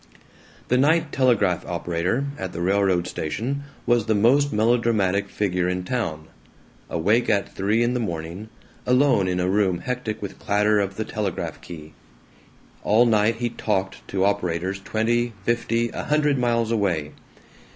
The 0.69 0.79
night 0.79 1.11
telegraph 1.11 1.63
operator 1.63 2.25
at 2.35 2.53
the 2.53 2.61
railroad 2.63 3.05
station 3.05 3.65
was 3.85 4.07
the 4.07 4.15
most 4.15 4.51
melodramatic 4.51 5.29
figure 5.29 5.69
in 5.69 5.83
town: 5.83 6.25
awake 6.89 7.29
at 7.29 7.53
three 7.55 7.83
in 7.83 7.93
the 7.93 7.99
morning, 7.99 8.49
alone 8.87 9.27
in 9.27 9.39
a 9.39 9.47
room 9.47 9.81
hectic 9.81 10.19
with 10.19 10.39
clatter 10.39 10.79
of 10.79 10.95
the 10.97 11.05
telegraph 11.05 11.61
key. 11.61 11.93
All 12.81 13.05
night 13.05 13.35
he 13.35 13.49
"talked" 13.51 13.97
to 14.07 14.25
operators 14.25 14.79
twenty, 14.79 15.33
fifty, 15.43 15.89
a 15.89 16.05
hundred 16.05 16.39
miles 16.39 16.71
away. 16.71 17.11